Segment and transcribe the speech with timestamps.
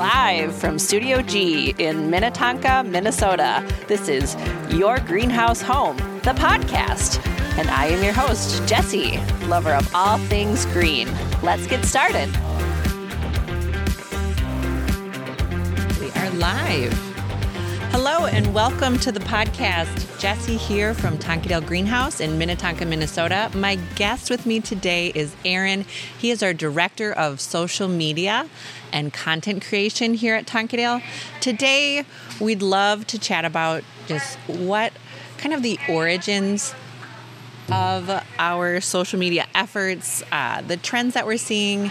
[0.00, 3.62] Live from Studio G in Minnetonka, Minnesota.
[3.86, 4.34] This is
[4.70, 7.22] Your Greenhouse Home, the podcast.
[7.58, 11.06] And I am your host, Jessie, lover of all things green.
[11.42, 12.30] Let's get started.
[16.00, 17.09] We are live.
[17.92, 20.20] Hello and welcome to the podcast.
[20.20, 23.50] Jessie here from Tonkadale Greenhouse in Minnetonka, Minnesota.
[23.52, 25.84] My guest with me today is Aaron.
[26.16, 28.48] He is our director of social media
[28.92, 31.02] and content creation here at Tonkadale.
[31.40, 32.04] Today,
[32.40, 34.92] we'd love to chat about just what
[35.38, 36.72] kind of the origins
[37.72, 41.90] of our social media efforts, uh, the trends that we're seeing,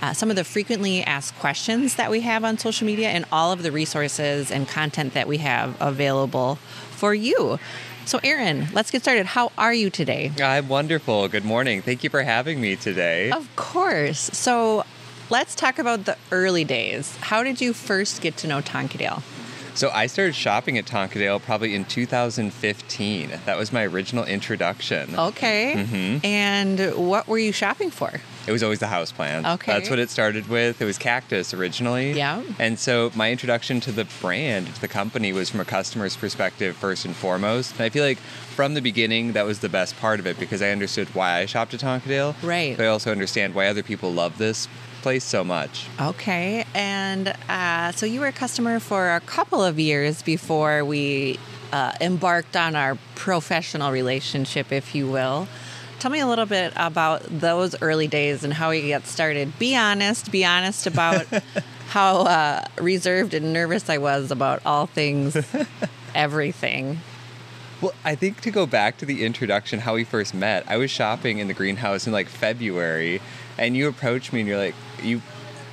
[0.00, 3.52] uh, some of the frequently asked questions that we have on social media, and all
[3.52, 6.56] of the resources and content that we have available
[6.90, 7.58] for you.
[8.06, 9.26] So, Aaron, let's get started.
[9.26, 10.32] How are you today?
[10.42, 11.28] I'm wonderful.
[11.28, 11.82] Good morning.
[11.82, 13.30] Thank you for having me today.
[13.30, 14.18] Of course.
[14.18, 14.84] So,
[15.28, 17.16] let's talk about the early days.
[17.18, 19.22] How did you first get to know Tonkadale?
[19.74, 23.30] So I started shopping at Tonkadale probably in 2015.
[23.46, 25.14] That was my original introduction.
[25.18, 25.74] Okay.
[25.76, 26.26] Mm-hmm.
[26.26, 28.20] And what were you shopping for?
[28.46, 29.46] It was always the house plant.
[29.46, 29.72] Okay.
[29.72, 30.80] That's what it started with.
[30.80, 32.12] It was cactus originally.
[32.12, 32.42] Yeah.
[32.58, 36.76] And so my introduction to the brand, to the company, was from a customer's perspective
[36.76, 37.72] first and foremost.
[37.72, 40.62] And I feel like from the beginning, that was the best part of it because
[40.62, 42.34] I understood why I shopped at Tonkadale.
[42.42, 42.76] Right.
[42.76, 44.68] But I also understand why other people love this
[45.02, 45.86] place so much.
[46.00, 46.64] Okay.
[46.74, 51.38] And uh, so you were a customer for a couple of years before we
[51.72, 55.48] uh, embarked on our professional relationship, if you will.
[56.00, 59.58] Tell me a little bit about those early days and how we got started.
[59.58, 60.32] Be honest.
[60.32, 61.26] Be honest about
[61.88, 65.36] how uh, reserved and nervous I was about all things,
[66.14, 67.00] everything.
[67.82, 70.90] Well, I think to go back to the introduction, how we first met, I was
[70.90, 73.20] shopping in the greenhouse in like February,
[73.58, 75.20] and you approached me and you're like, you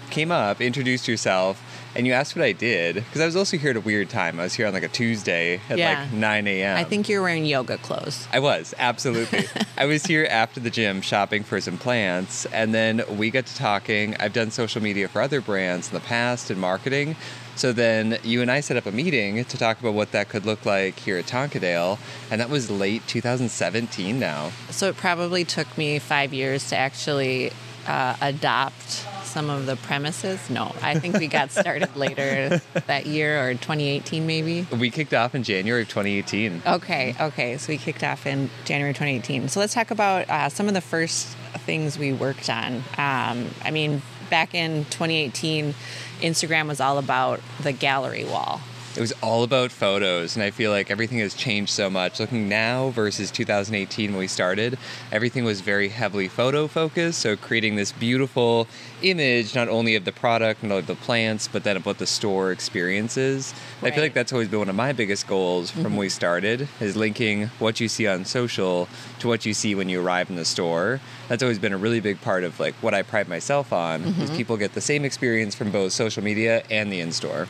[0.09, 1.64] came up, introduced yourself,
[1.97, 4.39] and you asked what I did because I was also here at a weird time.
[4.39, 6.02] I was here on like a Tuesday at Yeah.
[6.03, 6.77] like 9 a.m.
[6.77, 8.27] I think you're wearing yoga clothes.
[8.31, 9.45] I was, absolutely.
[9.77, 13.55] I was here after the gym shopping for some plants, and then we got to
[13.55, 14.15] talking.
[14.19, 17.15] I've done social media for other brands in the past and marketing.
[17.55, 20.45] So then you and I set up a meeting to talk about what that could
[20.45, 21.97] look like here at Tonkadale,
[22.30, 24.52] and that was late 2017 now.
[24.69, 27.52] So it probably took me five years to actually
[27.87, 29.07] uh, adopt
[29.37, 30.49] some of the premises.
[30.49, 34.65] No, I think we got started later that year or 2018 maybe.
[34.75, 36.64] We kicked off in January of 2018.
[36.65, 37.55] Okay, okay.
[37.58, 39.49] So we kicked off in January 2018.
[39.49, 41.27] So let's talk about uh, some of the first
[41.67, 42.77] things we worked on.
[42.98, 45.75] Um, I mean, back in 2018,
[46.21, 48.59] Instagram was all about the gallery wall.
[48.97, 52.19] It was all about photos, and I feel like everything has changed so much.
[52.19, 54.80] Looking now versus 2018 when we started,
[55.11, 57.19] everything was very heavily photo focused.
[57.19, 58.67] So creating this beautiful
[59.03, 62.07] image, not only of the product, only of the plants, but then of what the
[62.07, 63.53] store experiences.
[63.83, 66.15] I feel like that's always been one of my biggest goals from when we mm-hmm.
[66.15, 70.31] started, is linking what you see on social to what you see when you arrive
[70.31, 70.99] in the store.
[71.27, 74.15] That's always been a really big part of like what I pride myself on, is
[74.15, 74.37] mm-hmm.
[74.37, 77.47] people get the same experience from both social media and the in-store.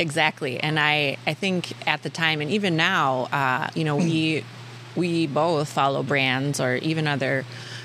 [0.00, 4.42] Exactly, and I I think at the time and even now, uh, you know, we
[4.96, 7.44] we both follow brands or even other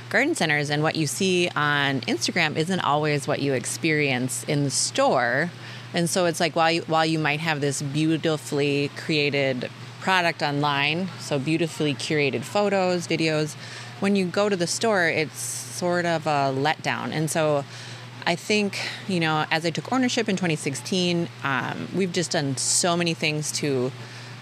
[0.09, 4.69] garden centers, and what you see on Instagram isn't always what you experience in the
[4.69, 5.51] store.
[5.93, 11.09] And so it's like while you, while you might have this beautifully created product online,
[11.19, 13.55] so beautifully curated photos, videos,
[13.99, 17.11] when you go to the store, it's sort of a letdown.
[17.11, 17.65] And so
[18.25, 22.97] I think, you know, as I took ownership in 2016, um, we've just done so
[22.97, 23.91] many things to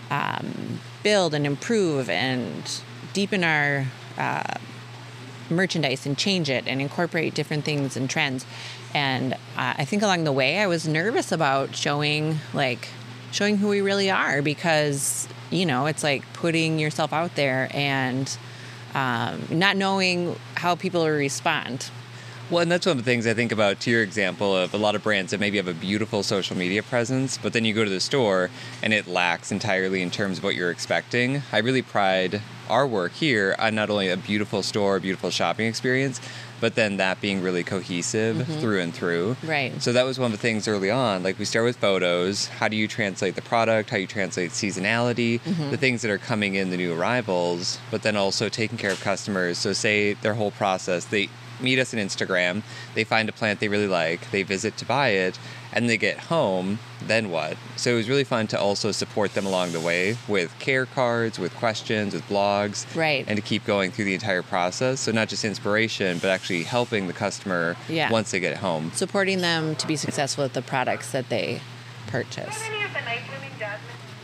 [0.09, 3.85] um, build and improve and deepen our
[4.17, 4.55] uh,
[5.49, 8.45] merchandise and change it and incorporate different things and trends.
[8.94, 9.38] And uh,
[9.77, 12.88] I think along the way, I was nervous about showing like
[13.31, 18.38] showing who we really are because you know it's like putting yourself out there and
[18.94, 21.89] um, not knowing how people respond.
[22.50, 24.78] Well, and that's one of the things I think about to your example of a
[24.78, 27.84] lot of brands that maybe have a beautiful social media presence, but then you go
[27.84, 28.50] to the store
[28.81, 31.42] and it lacks entirely in terms of what you're expecting.
[31.51, 35.68] I really pride our work here on not only a beautiful store, a beautiful shopping
[35.68, 36.19] experience,
[36.60, 38.60] but then that being really cohesive mm-hmm.
[38.60, 39.36] through and through.
[39.44, 39.81] Right.
[39.81, 41.24] So that was one of the things early on.
[41.24, 42.48] Like we start with photos.
[42.48, 43.90] How do you translate the product?
[43.90, 45.42] How you translate seasonality?
[45.42, 45.72] Mm-hmm.
[45.72, 49.01] The things that are coming in, the new arrivals, but then also taking care of
[49.01, 49.57] customers.
[49.57, 51.30] So say their whole process, they
[51.63, 52.62] meet us on Instagram,
[52.94, 55.39] they find a plant they really like, they visit to buy it,
[55.71, 57.57] and they get home, then what?
[57.77, 61.39] So it was really fun to also support them along the way with care cards,
[61.39, 62.86] with questions, with blogs.
[62.95, 63.25] Right.
[63.27, 65.00] And to keep going through the entire process.
[65.00, 68.12] So not just inspiration, but actually helping the customer Yeah.
[68.12, 68.92] once they get home.
[68.94, 71.62] Supporting them to be successful with the products that they
[72.07, 72.62] purchase.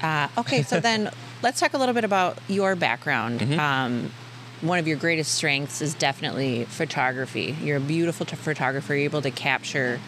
[0.01, 1.09] Uh, okay, so then
[1.42, 3.39] let's talk a little bit about your background.
[3.42, 3.59] Mm-hmm.
[3.59, 4.12] Um,
[4.61, 7.56] one of your greatest strengths is definitely photography.
[7.61, 8.94] You're a beautiful t- photographer.
[8.94, 10.00] You're able to capture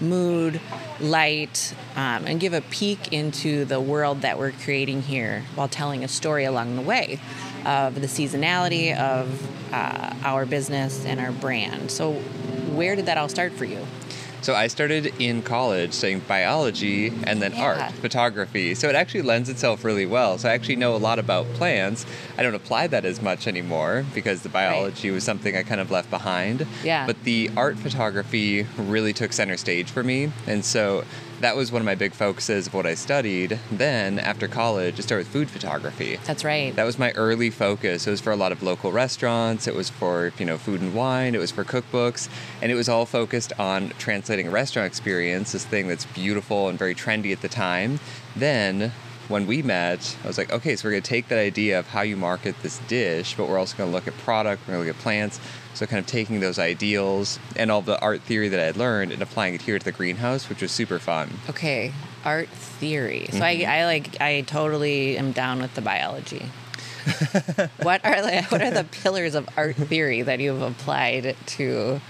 [0.00, 0.60] mood,
[1.00, 6.02] light, um, and give a peek into the world that we're creating here while telling
[6.02, 7.20] a story along the way
[7.66, 11.90] of the seasonality of uh, our business and our brand.
[11.90, 12.14] So,
[12.72, 13.86] where did that all start for you?
[14.42, 17.62] So I started in college studying biology and then Yeah.
[17.64, 18.74] art, photography.
[18.74, 20.38] So it actually lends itself really well.
[20.38, 22.06] So I actually know a lot about plants.
[22.38, 25.90] I don't apply that as much anymore because the biology was something I kind of
[25.90, 26.66] left behind.
[26.82, 27.06] Yeah.
[27.06, 30.32] But the art photography really took center stage for me.
[30.46, 31.04] And so
[31.40, 33.58] that was one of my big focuses of what I studied.
[33.70, 36.18] Then after college, I started with food photography.
[36.24, 36.74] That's right.
[36.76, 38.06] That was my early focus.
[38.06, 39.66] It was for a lot of local restaurants.
[39.66, 41.34] It was for you know food and wine.
[41.34, 42.28] It was for cookbooks,
[42.62, 46.78] and it was all focused on translating a restaurant experience, this thing that's beautiful and
[46.78, 48.00] very trendy at the time.
[48.36, 48.92] Then
[49.30, 51.86] when we met, I was like, okay, so we're going to take that idea of
[51.86, 54.62] how you market this dish, but we're also going to look at product.
[54.66, 55.40] We're going to look at plants.
[55.74, 59.12] So kind of taking those ideals and all the art theory that I had learned
[59.12, 61.30] and applying it here to the greenhouse, which was super fun.
[61.48, 61.92] Okay,
[62.24, 63.26] art theory.
[63.30, 63.68] So Mm-hmm.
[63.70, 66.44] I, I like I totally am down with the biology.
[67.82, 72.00] what are the what are the pillars of art theory that you've applied to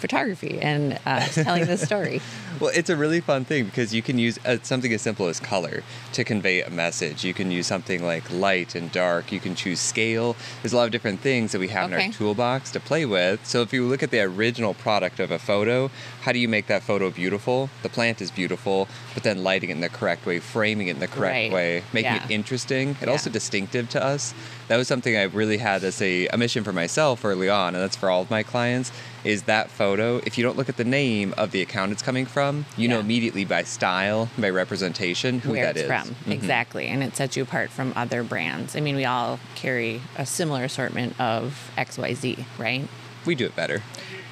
[0.00, 2.20] photography and uh, telling this story?
[2.58, 5.38] Well, it's a really fun thing because you can use uh, something as simple as
[5.40, 5.82] color
[6.12, 7.24] to convey a message.
[7.24, 9.30] You can use something like light and dark.
[9.32, 10.36] You can choose scale.
[10.62, 13.44] There's a lot of different things that we have in our toolbox to play with.
[13.46, 15.90] So if you look at the original product of a photo,
[16.22, 17.70] how do you make that photo beautiful?
[17.82, 20.98] The plant is beautiful, but then lighting it in the correct way, framing it in
[21.00, 21.52] the correct Right.
[21.52, 22.24] way, making Yeah.
[22.24, 23.12] it interesting and Yeah.
[23.12, 24.34] also distinctive to us.
[24.68, 27.82] That was something I really had as a, a mission for myself early on, and
[27.82, 28.92] that's for all of my clients.
[29.24, 30.16] Is that photo?
[30.24, 33.00] If you don't look at the name of the account it's coming from, you know
[33.00, 35.86] immediately by style, by representation, who Where that is.
[35.86, 36.14] from.
[36.26, 36.32] Mhm.
[36.32, 36.86] Exactly.
[36.86, 38.74] And it sets you apart from other brands.
[38.76, 42.88] I mean, we all carry a similar assortment of XYZ, right?
[43.26, 43.82] We do it better.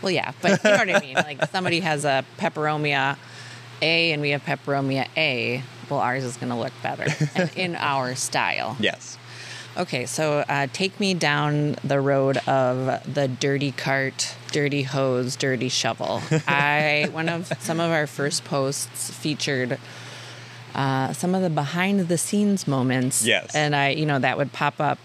[0.00, 1.14] Well, yeah, but you know what I mean.
[1.16, 3.16] Like somebody has a peperomia
[3.82, 5.62] A and we have peperomia A.
[5.90, 8.76] Well, ours is going to look better and in our style.
[8.80, 9.18] Yes.
[9.78, 15.68] Okay, so uh, take me down the road of the dirty cart, dirty hose, dirty
[15.68, 16.20] shovel.
[16.48, 19.78] I one of some of our first posts featured
[20.74, 23.24] uh, some of the behind the scenes moments.
[23.24, 23.54] Yes.
[23.54, 24.98] and I, you know, that would pop up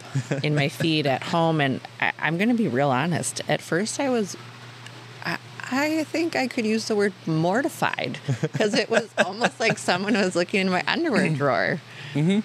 [0.43, 3.41] in my feed at home, and I, I'm going to be real honest.
[3.47, 4.35] At first, I was.
[5.71, 10.35] I- think I could use the word mortified because it was almost like someone was
[10.35, 11.81] looking in my underwear drawer.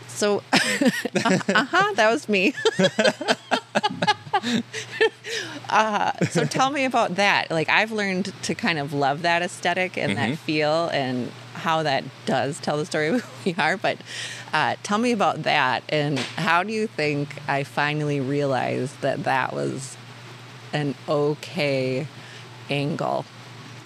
[0.09, 0.59] So, uh
[1.65, 2.55] huh, that was me.
[5.69, 7.51] uh, so tell me about that.
[7.51, 12.05] Like I've learned to kind of love that aesthetic and that feel and how that
[12.25, 13.77] does tell the story of who we are.
[13.77, 13.99] But
[14.53, 19.53] uh, tell me about that and how do you think I finally realized that that
[19.53, 19.97] was
[20.73, 22.07] an okay
[22.71, 23.25] angle?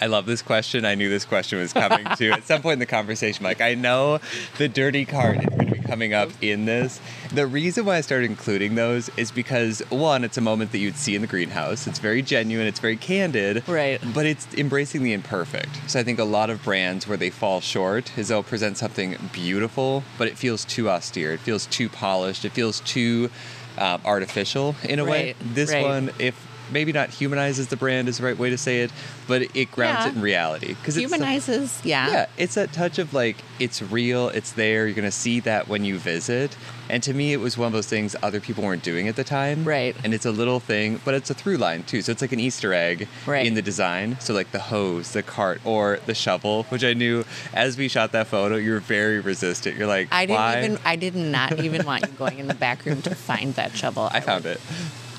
[0.01, 0.83] I love this question.
[0.83, 2.31] I knew this question was coming too.
[2.31, 4.19] At some point in the conversation, like I know
[4.57, 6.99] the dirty card is going to be coming up in this.
[7.31, 10.97] The reason why I started including those is because one, it's a moment that you'd
[10.97, 11.87] see in the greenhouse.
[11.87, 12.67] It's very genuine.
[12.67, 13.65] It's very candid.
[13.65, 14.01] Right.
[14.13, 15.69] But it's embracing the imperfect.
[15.89, 19.15] So I think a lot of brands where they fall short is they'll present something
[19.31, 21.31] beautiful, but it feels too austere.
[21.31, 22.43] It feels too polished.
[22.43, 23.29] It feels too
[23.77, 25.35] um, artificial in a way.
[25.39, 25.83] This right.
[25.83, 26.35] one, if
[26.73, 28.91] maybe not humanizes the brand is the right way to say it,
[29.27, 30.09] but it grounds Yeah.
[30.11, 32.11] it in reality because Humanizes, yeah.
[32.11, 34.85] yeah, it's that touch of like it's real, it's there.
[34.87, 36.57] You're gonna see that when you visit.
[36.89, 39.23] And to me, it was one of those things other people weren't doing at the
[39.23, 39.63] time.
[39.63, 39.95] Right.
[40.03, 42.01] And it's a little thing, but it's a through line too.
[42.01, 43.45] So it's like an Easter egg Right.
[43.47, 44.17] in the design.
[44.19, 48.11] So like the hose, the cart, or the shovel, which I knew as we shot
[48.11, 49.77] that photo, you were very resistant.
[49.77, 50.57] You're like, I didn't why?
[50.63, 50.79] even.
[50.83, 54.09] I did not even want you going in the back room to find that shovel.
[54.11, 54.59] I found it.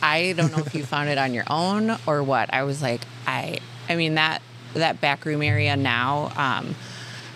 [0.04, 2.52] I don't know if you found it on your own or what.
[2.52, 3.58] I was like, I.
[3.88, 4.42] I mean that
[4.74, 6.30] that back room area now.
[6.36, 6.74] Um,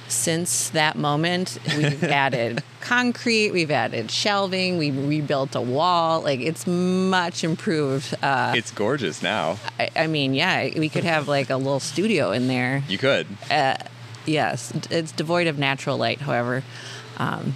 [0.09, 6.23] since that moment, we've added concrete, we've added shelving, we rebuilt a wall.
[6.23, 8.15] Like it's much improved.
[8.23, 9.59] Uh, It's gorgeous now.
[9.79, 12.83] I, I mean, yeah, we could have like a little studio in there.
[12.89, 13.27] You could.
[14.27, 16.63] Yes, it's devoid of natural light, however.
[17.17, 17.55] Um,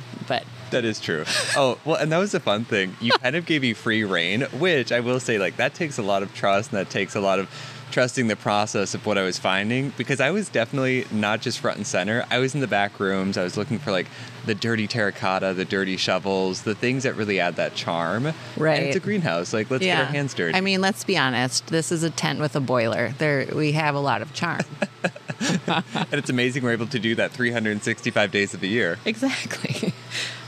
[0.73, 1.25] That is true.
[1.57, 2.97] Oh, well, and that was a fun thing.
[3.01, 6.03] You kind of gave me free reign, which I will say, like, that takes a
[6.03, 7.49] lot of trust and that takes a lot of
[7.93, 11.77] trusting the process of what I was finding because I was definitely not just front
[11.77, 12.25] and center.
[12.31, 13.37] I was in the back rooms.
[13.37, 14.07] I was looking for like
[14.47, 18.33] the dirty terracotta, the dirty shovels, the things that really add that charm.
[18.57, 18.79] Right.
[18.79, 19.53] And it's a greenhouse.
[19.53, 20.57] Like, let's get our hands dirty.
[20.57, 21.67] I mean, let's be honest.
[21.67, 23.11] This is a tent with a boiler.
[23.19, 24.63] There, we have a lot of charm.
[25.67, 28.99] and it's amazing we're able to do that 365 days of the year.
[29.05, 29.93] Exactly.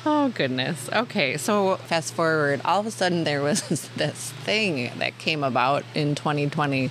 [0.06, 0.90] Oh goodness.
[0.92, 3.62] Okay, so fast forward, all of a sudden there was
[3.96, 6.90] this thing that came about in 2020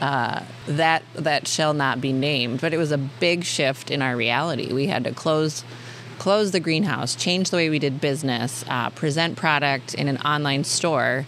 [0.00, 4.16] uh, that that shall not be named, but it was a big shift in our
[4.16, 4.72] reality.
[4.72, 5.64] We had to close
[6.18, 10.64] close the greenhouse, change the way we did business, uh, present product in an online
[10.64, 11.26] store.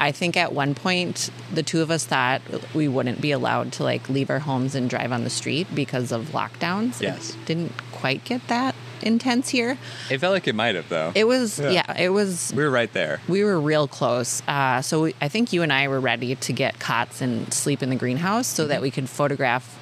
[0.00, 2.40] I think at one point the two of us thought
[2.72, 6.12] we wouldn't be allowed to like leave our homes and drive on the street because
[6.12, 7.00] of lockdowns.
[7.00, 7.30] Yes.
[7.30, 9.78] It didn't quite get that intense here.
[10.10, 11.12] It felt like it might have, though.
[11.14, 11.70] It was, Yeah.
[11.70, 12.52] yeah, it was.
[12.54, 13.20] we were right there.
[13.28, 14.42] We were real close.
[14.48, 17.82] Uh, so we, I think you and I were ready to get cots and sleep
[17.82, 19.76] in the greenhouse so that we could photograph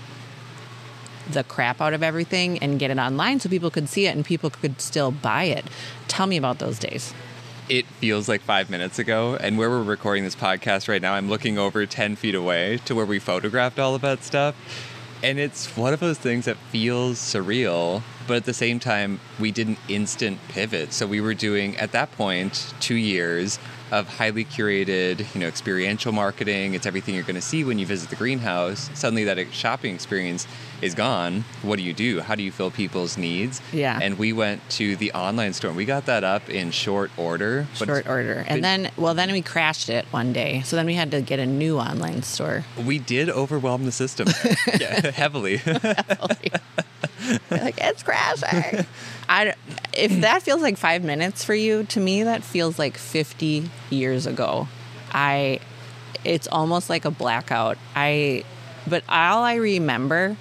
[1.30, 4.25] the crap out of everything and get it online so people could see it and
[4.25, 5.64] people could still buy it.
[6.08, 7.12] Tell me about those days.
[7.68, 11.28] It feels like five minutes ago, and where we're recording this podcast right now, I'm
[11.28, 14.54] looking over 10 feet away to where we photographed all of that stuff.
[15.25, 19.50] And it's one of those things that feels surreal, but at the same time, we
[19.50, 20.92] did an instant pivot.
[20.92, 23.59] So we were doing, at that point, two years
[23.92, 26.75] of highly curated, you know, experiential marketing.
[26.75, 28.90] It's everything you're going to see when you visit the greenhouse.
[28.95, 30.47] Suddenly, that shopping experience
[30.83, 31.45] is gone.
[31.62, 32.21] What do you do?
[32.21, 33.61] How do you fill people's needs?
[33.73, 33.99] Yeah.
[34.02, 35.68] And we went to the online store.
[35.68, 37.68] and We got that up in short order.
[37.75, 38.45] Short order.
[38.49, 40.62] And then, well, then we crashed it one day.
[40.64, 42.64] So then we had to get a new online store.
[42.85, 44.26] we did overwhelm the system
[44.80, 45.61] yeah, heavily.
[47.50, 48.87] like it's crashing.
[49.28, 49.54] I
[49.92, 54.26] if that feels like five minutes for you, to me that feels like fifty years
[54.26, 54.68] ago.
[55.16, 55.61] I,
[56.25, 57.78] it's almost like a blackout.
[57.94, 58.44] I,
[58.87, 60.37] but all I remember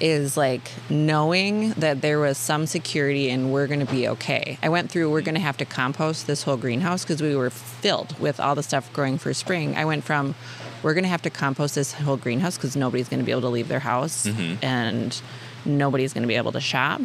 [0.00, 4.58] is like knowing that there was some security and we're going to be okay.
[4.62, 7.50] I went through, we're going to have to compost this whole greenhouse because we were
[7.50, 9.76] filled with all the stuff growing for spring.
[9.76, 10.34] I went from,
[10.82, 13.42] we're going to have to compost this whole greenhouse because nobody's going to be able
[13.42, 14.62] to leave their house mm-hmm.
[14.62, 15.22] and
[15.64, 17.00] nobody's going to be able to shop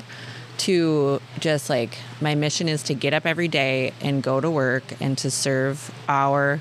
[0.58, 4.84] to just like my mission is to get up every day and go to work
[5.00, 6.60] and to serve our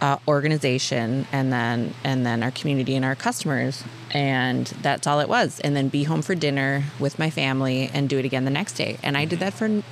[0.00, 3.84] uh, organization and then and then our community and our customers.
[4.10, 5.60] And that's all it was.
[5.60, 8.74] And then be home for dinner with my family and do it again the next
[8.74, 8.98] day.
[9.02, 9.82] And i did that for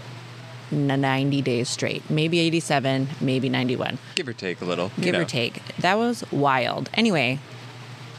[0.70, 2.08] 90 days straight.
[2.10, 4.90] Maybe 87 maybe 91 Give or take a little.
[4.96, 5.22] you give know.
[5.22, 5.62] or take.
[5.78, 6.90] That was wild.
[6.94, 7.38] Anyway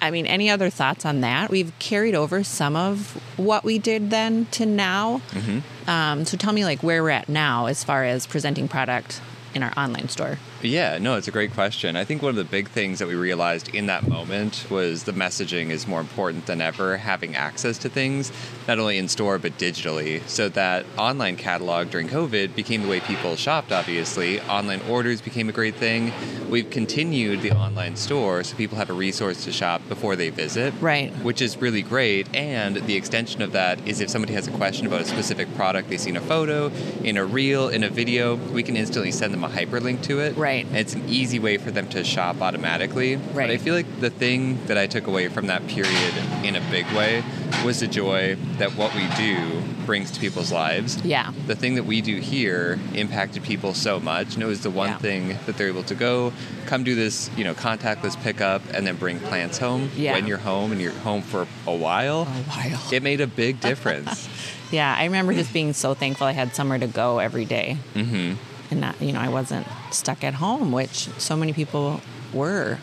[0.01, 1.49] i mean any other thoughts on that?
[1.49, 5.21] We've carried over some of what we did then to now.
[5.31, 5.89] Mm-hmm.
[5.89, 9.21] um, so tell me like where we're at now as far as presenting product
[9.53, 11.95] in our online store Yeah, no, it's a great question.
[11.95, 15.11] I think one of the big things that we realized in that moment was the
[15.11, 18.31] messaging is more important than ever, having access to things,
[18.67, 20.21] not only in store but digitally.
[20.27, 24.39] So that online catalog during COVID became the way people shopped, obviously.
[24.41, 26.13] Online orders became a great thing.
[26.49, 30.73] We've continued the online store so people have a resource to shop before they visit.
[30.79, 31.11] Right.
[31.23, 32.33] Which is really great.
[32.35, 35.89] And the extension of that is if somebody has a question about a specific product,
[35.89, 36.67] they've seen a photo,
[37.03, 40.35] in a reel, in a video, we can instantly send them a hyperlink to it.
[40.35, 40.50] Right.
[40.59, 43.15] And it's an easy way for them to shop automatically.
[43.15, 43.49] But Right.
[43.51, 46.85] I feel like the thing that I took away from that period in a big
[46.91, 47.23] way
[47.65, 50.97] was the joy that what we do brings to people's lives.
[51.03, 51.31] Yeah.
[51.47, 54.35] The thing that we do here impacted people so much.
[54.35, 54.97] And it was the one Yeah.
[54.97, 56.31] thing that they're able to go,
[56.65, 60.13] come do this, you know, contactless pickup and then bring plants home Yeah.
[60.13, 62.21] when you're home and you're home for a while.
[62.21, 64.27] a while It made a big difference.
[64.71, 67.77] Yeah, I remember just being so thankful I had somewhere to go every day.
[67.93, 68.33] hmm
[68.69, 72.01] and not, you know, I wasn't stuck at home, which so many people
[72.33, 72.79] were.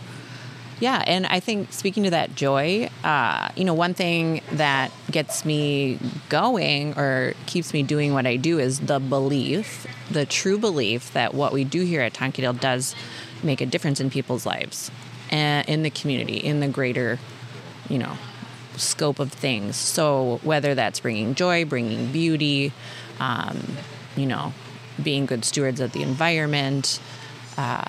[0.81, 5.45] Yeah, and I think speaking to that joy, uh, you know, one thing that gets
[5.45, 5.99] me
[6.29, 11.35] going or keeps me doing what I do is the belief, the true belief that
[11.35, 12.95] what we do here at Tonkadale does
[13.43, 14.93] make a difference in people's lives,
[15.31, 17.19] and in the community, in the greater,
[17.89, 18.17] you know,
[18.77, 19.75] scope of things.
[19.75, 22.73] So whether that's bringing joy, bringing beauty,
[23.19, 23.77] um,
[24.17, 24.53] you know,
[25.03, 27.01] being good stewards of the environment,
[27.57, 27.83] uh,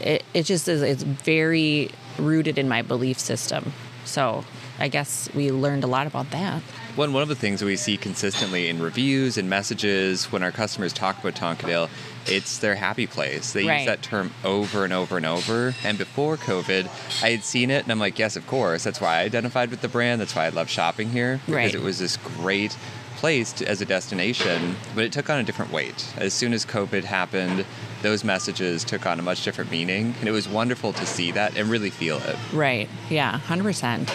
[0.00, 0.82] it, it just is.
[0.82, 3.72] It's very rooted in my belief system.
[4.04, 4.44] So
[4.78, 6.62] I guess we learned a lot about that.
[6.96, 10.52] One, one of the things that we see consistently in reviews and messages when our
[10.52, 11.88] customers talk about Tonkadale,
[12.26, 13.52] it's their happy place.
[13.52, 13.78] They Right.
[13.78, 15.74] use that term over and over and over.
[15.82, 16.88] And before COVID,
[17.20, 18.84] I had seen it and I'm like, yes, of course.
[18.84, 20.20] That's why I identified with the brand.
[20.20, 21.40] That's why I love shopping here.
[21.46, 21.74] Because Right.
[21.74, 22.76] it was this great
[23.16, 26.04] place as a destination, but it took on a different weight.
[26.16, 27.64] As soon as COVID happened,
[28.02, 31.56] those messages took on a much different meaning, and it was wonderful to see that
[31.56, 32.36] and really feel it.
[32.52, 32.88] Right.
[33.10, 34.08] Yeah, 100%.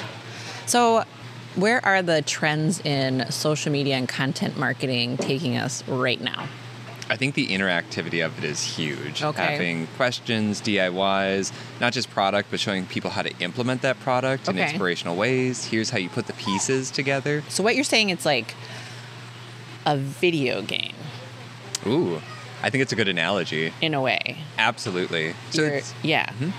[0.65, 1.03] So,
[1.55, 6.47] where are the trends in social media and content marketing taking us right now?
[7.11, 9.23] I think the interactivity of it is huge.
[9.23, 9.43] Okay.
[9.43, 11.51] Having questions, DIYs,
[11.81, 15.65] not just product, but showing people how to implement that product in inspirational ways.
[15.65, 17.43] Here's how you put the pieces together.
[17.49, 18.53] So, what you're saying it's like
[19.87, 20.93] a video game
[21.87, 22.21] Ooh,
[22.61, 23.73] I think it's a good analogy.
[23.81, 24.37] in a way.
[24.57, 25.33] Absolutely.
[25.51, 26.25] So yeah.
[26.27, 26.49] Mm-hmm.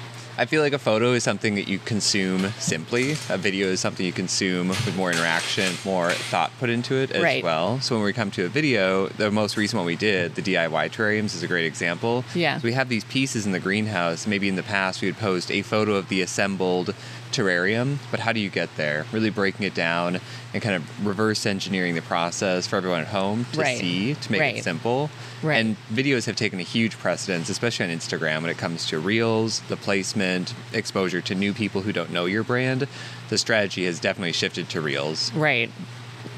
[0.40, 3.10] I feel like a photo is something that you consume simply.
[3.28, 7.22] A video is something you consume with more interaction, more thought put into it as
[7.22, 7.44] Right.
[7.44, 7.78] well.
[7.82, 10.88] So when we come to a video, the most recent one we did, the DIY
[10.88, 12.24] terrariums, is a great example.
[12.34, 12.56] Yeah.
[12.56, 14.26] So we have these pieces in the greenhouse.
[14.26, 16.94] Maybe in the past we would post a photo of the assembled
[17.32, 19.06] terrarium, but how do you get there?
[19.12, 20.20] Really breaking it down
[20.52, 23.78] and kind of reverse engineering the process for everyone at home to Right.
[23.78, 24.56] see, to make Right.
[24.56, 25.10] it simple.
[25.42, 25.56] Right.
[25.56, 29.62] And videos have taken a huge precedence, especially on Instagram, when it comes to reels,
[29.68, 32.86] the placement, exposure to new people who don't know your brand.
[33.28, 35.32] The strategy has definitely shifted to reels.
[35.34, 35.70] Right.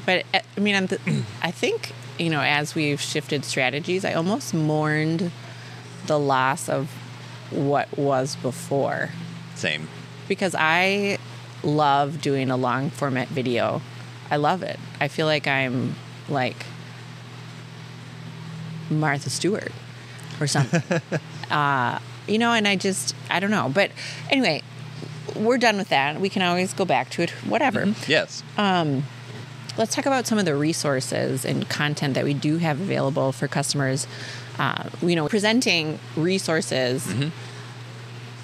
[0.05, 1.01] But uh, I mean, I'm th-
[1.41, 5.31] I think, you know, as we've shifted strategies, I almost mourned
[6.05, 6.89] the loss of
[7.49, 9.09] what was before
[9.55, 9.87] Same.
[10.33, 11.19] Because I
[11.63, 13.81] love doing a long format video.
[14.31, 14.79] I love it.
[14.99, 15.95] I feel like I'm
[16.27, 16.65] like
[18.89, 19.71] Martha Stewart
[20.39, 21.01] or something.
[21.51, 23.69] uh, you know, and I just, I don't know.
[23.73, 23.91] But
[24.29, 24.63] anyway,
[25.35, 26.19] we're done with that.
[26.19, 27.93] We can always go back to it, whatever.
[28.07, 28.43] Yes.
[29.75, 33.47] Let's talk about some of the resources and content that we do have available for
[33.47, 34.05] customers.
[34.59, 37.11] Uh, you know, presenting resources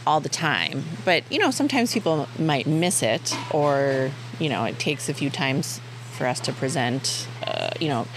[0.08, 4.79] all the time, but you know, sometimes people might miss it, or you know, it
[4.79, 5.79] takes a few times
[6.12, 8.08] for us to present, uh, you know,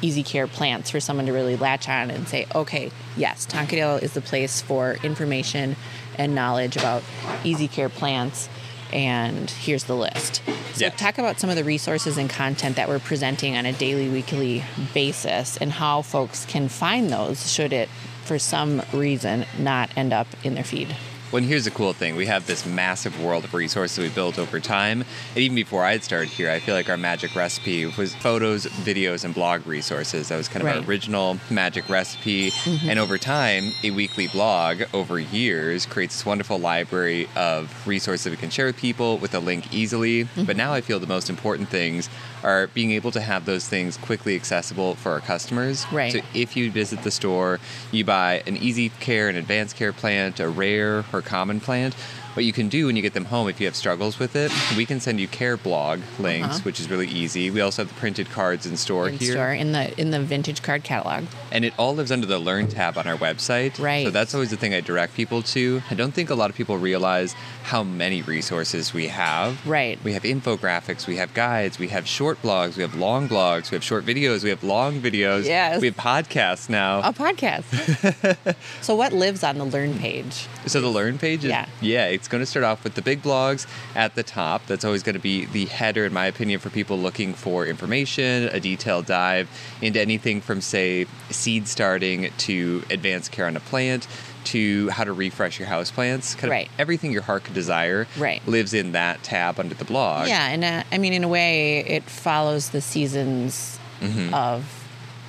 [0.00, 4.12] easy care plants for someone to really latch on and say, okay, yes, Tonkadale is
[4.14, 5.76] the place for information
[6.18, 7.02] and knowledge about
[7.44, 8.48] easy care plants,
[8.92, 10.42] and here's the list.
[10.74, 10.98] So, Yes.
[10.98, 14.64] talk about some of the resources and content that we're presenting on a daily, weekly
[14.94, 17.88] basis, and how folks can find those should it,
[18.24, 20.96] for some reason, not end up in their feed.
[21.32, 22.14] Well, and here's the cool thing.
[22.14, 25.00] We have this massive world of resources we built over time.
[25.30, 29.24] And even before I'd started here, I feel like our magic recipe was photos, videos,
[29.24, 30.28] and blog resources.
[30.28, 30.72] That was kind of Right.
[30.76, 30.84] Mm-hmm.
[30.84, 32.52] our original magic recipe.
[32.86, 38.30] And over time, a weekly blog over years creates this wonderful library of resources that
[38.30, 40.24] we can share with people with a link easily.
[40.24, 40.44] Mm-hmm.
[40.44, 42.10] But now I feel the most important things
[42.42, 45.86] are being able to have those things quickly accessible for our customers.
[45.92, 46.12] Right.
[46.12, 47.58] So if you visit the store,
[47.90, 51.94] you buy an easy care, and advanced care plant, a rare or common plant.
[52.34, 54.50] What you can do when you get them home, if you have struggles with it,
[54.76, 56.58] we can send you care blog links, Uh-huh.
[56.62, 57.50] which is really easy.
[57.50, 60.20] We also have the printed cards in store in here, store in the in the
[60.20, 61.24] vintage card catalog.
[61.50, 63.78] and it all lives under the Learn tab on our website.
[63.78, 64.06] Right.
[64.06, 65.82] So that's always the thing I direct people to.
[65.90, 69.66] I don't think a lot of people realize how many resources we have.
[69.66, 70.02] Right.
[70.04, 73.76] We have infographics, we have guides, we have short blogs, we have long blogs, we
[73.76, 75.44] have short videos, we have long videos.
[75.44, 75.80] Yes.
[75.80, 77.00] We have podcasts now.
[77.04, 78.56] Oh, a podcast.
[78.82, 80.48] so what lives on the learn page?
[80.66, 81.66] So the learn page is Yeah.
[81.80, 84.66] yeah, it's going to start off with the big blogs at the top.
[84.66, 88.48] That's always going to be the header in my opinion for people looking for information,
[88.52, 89.48] a detailed dive
[89.80, 94.06] into anything from say seed starting to advanced care on a plant
[94.44, 96.34] to how to refresh your house plants.
[96.34, 96.66] Kind Right.
[96.68, 98.46] of everything your heart could desire Right.
[98.46, 100.28] lives in that tab under the blog.
[100.28, 104.34] Yeah, and uh, I mean, in a way, it follows the seasons Mm-hmm.
[104.34, 104.64] of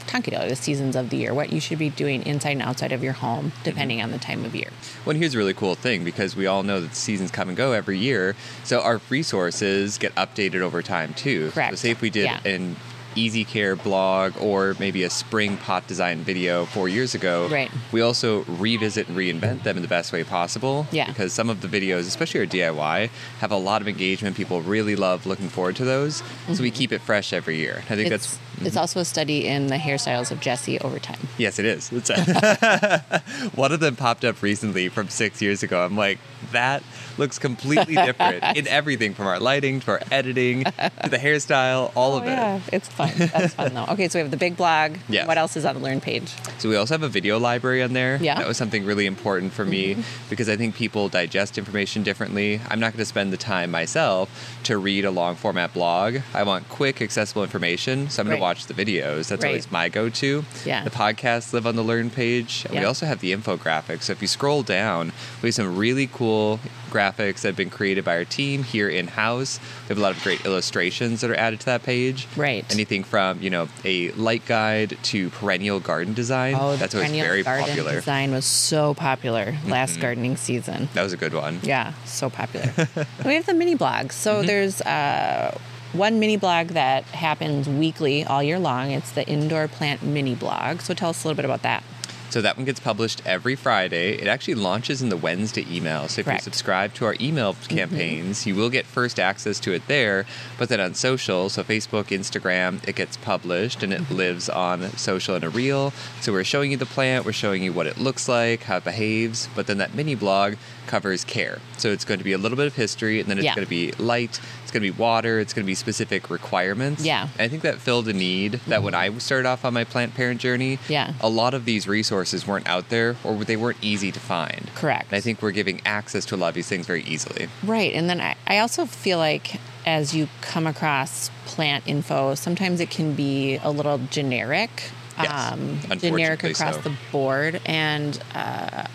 [0.08, 3.04] Tonkadale, the seasons of the year, what you should be doing inside and outside of
[3.04, 4.06] your home, depending Mm-hmm.
[4.06, 4.70] on the time of year.
[5.06, 7.48] Well, and here's a really cool thing because we all know that the seasons come
[7.50, 8.36] and go every year.
[8.64, 11.52] So our resources get updated over time too.
[11.52, 11.72] Correct.
[11.74, 12.40] So say if we did Yeah.
[12.46, 12.76] an
[13.16, 17.72] easy care blog or maybe a spring pot design video four years ago, Right.
[17.92, 20.88] we also revisit and reinvent them in the best way possible.
[20.92, 21.08] Yeah.
[21.08, 24.36] Because some of the videos, especially our DIY, have a lot of engagement.
[24.36, 26.24] People really love looking forward to those.
[26.54, 27.84] So we keep it fresh every year.
[27.90, 28.14] I think Mm-hmm.
[28.16, 31.20] It's, that's it's also a study in the hairstyles of Jessie over time.
[31.38, 31.92] Yes, it is.
[31.92, 32.10] It's
[33.56, 35.84] One of them popped up recently from six years ago.
[35.84, 36.20] I'm like,
[36.52, 36.84] that
[37.18, 42.18] looks completely different in everything from our lighting to our editing to the hairstyle, all
[42.18, 43.12] of Oh, yeah, it's fun.
[43.18, 43.86] That's fun though.
[43.90, 44.98] Okay, so we have the big blog.
[45.10, 45.28] Yes.
[45.28, 46.34] What else is on the learn page?
[46.60, 48.18] So we also have a video library on there.
[48.22, 48.38] Yeah.
[48.38, 50.30] That was something really important for me mm-hmm.
[50.30, 52.62] because I think people digest information differently.
[52.70, 56.18] I'm not going to spend the time myself to read a long format blog.
[56.34, 58.10] I want quick, accessible information.
[58.10, 59.28] So I'm going to watch the videos.
[59.28, 59.50] That's Right.
[59.50, 60.46] always my go to.
[60.66, 60.84] Yeah.
[60.84, 62.66] The podcasts live on the Learn page.
[62.70, 64.04] And we also have the infographics.
[64.04, 66.60] So if you scroll down, we have some really cool
[66.94, 69.60] graphics that have been created by our team here in house.
[69.84, 72.28] We have a lot of great illustrations that are added to that page.
[72.38, 72.64] Right.
[72.72, 76.56] Anything from you know a light guide to perennial garden design.
[76.58, 77.90] Oh, that's always perennial very garden popular.
[77.92, 78.00] Mm-hmm.
[78.00, 80.88] design was so popular last gardening season.
[80.94, 81.60] That was a good one.
[81.64, 82.72] Yeah, so popular.
[83.26, 84.12] we have the mini blogs.
[84.14, 84.48] So Mm-hmm.
[84.48, 85.58] there's uh,
[85.94, 88.92] one mini blog that happens weekly all year long.
[88.92, 90.82] It's the Indoor Plant Mini Blog.
[90.82, 91.84] So tell us a little bit about that.
[92.30, 94.14] So that one gets published every Friday.
[94.14, 96.08] It actually launches in the Wednesday email.
[96.08, 96.28] So if Correct.
[96.28, 96.34] Mm-hmm.
[96.36, 100.26] you subscribe to our email campaigns, you will get first access to it there.
[100.58, 104.16] But then on social, so Facebook, Instagram, it gets published and it Mm-hmm.
[104.16, 105.92] lives on social and a reel.
[106.22, 108.84] So we're showing you the plant, we're showing you what it looks like, how it
[108.84, 109.48] behaves.
[109.56, 110.56] But then that mini blog
[110.88, 111.60] covers care.
[111.78, 113.56] So it's going to be a little bit of history, and then it's Yeah.
[113.56, 114.42] going to be light.
[114.64, 115.40] It's going to be water.
[115.40, 117.06] It's going to be specific requirements.
[117.06, 117.28] Yeah.
[117.38, 120.14] And I think that filled a need that when I started off on my plant
[120.16, 121.14] parent journey, Yeah.
[121.22, 124.70] a lot of these resources weren't out there or they weren't easy to find.
[124.76, 125.06] Correct.
[125.12, 127.48] And I think we're giving access to a lot of these things very easily.
[127.64, 127.94] Right.
[127.94, 132.90] And then I, I also feel like as you come across plant info, sometimes it
[132.90, 134.92] can be a little generic.
[135.18, 136.82] Yes, generic across so.
[136.82, 137.62] the board.
[137.68, 138.86] And uh,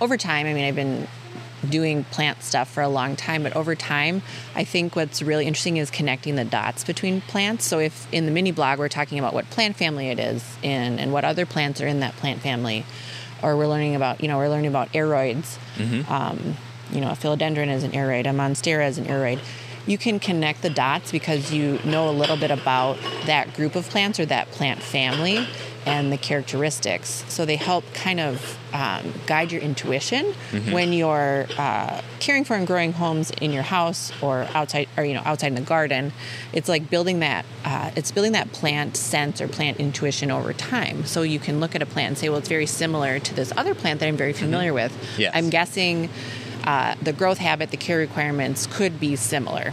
[0.00, 1.06] over time, I mean, I've been
[1.68, 4.22] doing plant stuff for a long time, but over time,
[4.54, 7.64] I think what's really interesting is connecting the dots between plants.
[7.64, 10.98] So if in the mini blog we're talking about what plant family it is in
[10.98, 12.84] and what other plants are in that plant family,
[13.42, 15.58] or we're learning about, you know, we're learning about aroids.
[16.10, 16.56] Um,
[16.92, 19.40] you know, a philodendron is an aroid, a monstera is an aroid.
[19.86, 23.88] You can connect the dots because you know a little bit about that group of
[23.88, 25.46] plants or that plant family
[25.88, 27.24] and the characteristics.
[27.28, 30.34] So they help kind of um, guide your intuition
[30.70, 35.14] when you're uh, caring for and growing homes in your house or outside, or you
[35.14, 36.12] know, outside in the garden.
[36.52, 37.46] It's like building that.
[37.64, 41.04] Uh, it's building that plant sense or plant intuition over time.
[41.06, 43.52] So you can look at a plant and say, well, it's very similar to this
[43.56, 44.92] other plant that I'm very familiar with.
[45.18, 45.32] Yes.
[45.34, 46.10] I'm guessing
[46.64, 49.72] uh, the growth habit, the care requirements could be similar.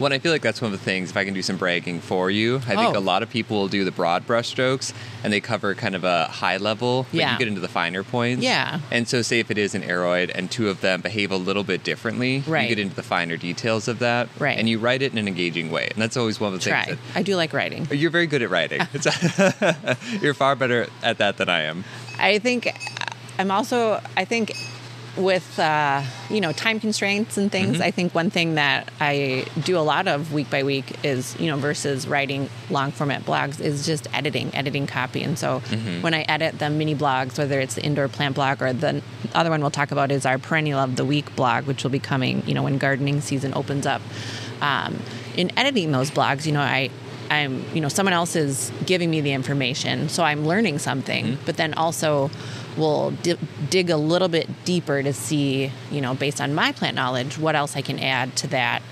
[0.00, 1.58] Well, and I feel like that's one of the things, if I can do some
[1.58, 2.98] bragging for you, I think Oh.
[2.98, 6.24] a lot of people will do the broad brushstrokes and they cover kind of a
[6.24, 7.32] high level, but Yeah.
[7.32, 8.42] you get into the finer points.
[8.42, 8.80] Yeah.
[8.90, 11.64] And so, say if it is an aroid and two of them behave a little
[11.64, 12.62] bit differently, Right.
[12.62, 14.28] you get into the finer details of that.
[14.38, 14.58] Right.
[14.58, 15.88] And you write it in an engaging way.
[15.92, 16.84] And that's always one of the Try.
[16.86, 17.86] things I do like writing.
[17.90, 18.80] Oh, you're very good at writing.
[20.22, 21.84] You're far better at that than I am.
[22.18, 22.72] I think
[23.38, 24.56] I'm also, I think
[25.22, 27.82] with, uh, you know, time constraints and things, Mm-hmm.
[27.82, 31.46] I think one thing that I do a lot of week by week is, you
[31.46, 35.22] know, versus writing long format blogs is just editing, editing copy.
[35.22, 36.02] And so Mm-hmm.
[36.02, 39.02] when I edit the mini blogs, whether it's the indoor plant blog or the
[39.34, 41.98] other one we'll talk about is our perennial of the week blog, which will be
[42.00, 44.02] coming, you know, when gardening season opens up.
[44.60, 45.00] Um,
[45.36, 46.90] in editing those blogs, you know, I,
[47.30, 51.56] I'm, you know, someone else is giving me the information, so I'm learning something, but
[51.56, 52.30] then also
[52.76, 53.38] will di-
[53.68, 57.54] dig a little bit deeper to see, you know, based on my plant knowledge, what
[57.54, 58.82] else I can add to that.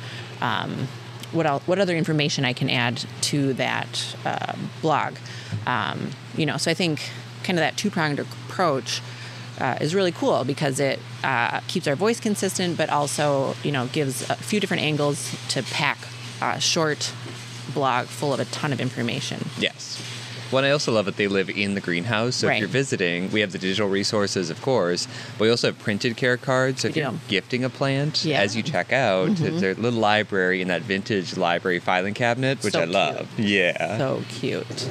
[0.40, 0.88] Um,
[1.32, 5.16] what else, what other information I can add to that uh, blog?
[5.66, 7.00] Um, you know, so I think
[7.42, 9.02] kind of that two pronged approach
[9.60, 13.86] uh, is really cool because it uh, keeps our voice consistent, but also you know
[13.86, 15.98] gives a few different angles to pack
[16.40, 17.12] a short
[17.72, 19.44] blog full of a ton of information.
[19.58, 20.02] Yes.
[20.50, 22.36] Well, I also love that they live in the greenhouse.
[22.36, 22.54] So Right.
[22.54, 26.16] if you're visiting, we have the digital resources, of course, but we also have printed
[26.16, 26.80] care cards.
[26.80, 28.36] So if you're gifting a plant, Yeah.
[28.36, 28.44] Mm-hmm.
[28.44, 32.72] as you check out, it's a little library in that vintage library filing cabinet, which
[32.72, 33.28] So I love.
[33.38, 33.98] Yeah.
[33.98, 34.66] So cute.